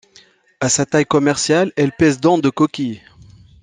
[0.59, 3.03] À sa taille commerciale, elle pèse dont de coquille.